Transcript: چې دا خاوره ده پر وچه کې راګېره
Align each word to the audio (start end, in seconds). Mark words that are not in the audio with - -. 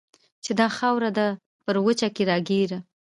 چې 0.43 0.51
دا 0.59 0.67
خاوره 0.77 1.09
ده 1.17 1.27
پر 1.65 1.75
وچه 1.85 2.07
کې 2.15 2.23
راګېره 2.29 2.79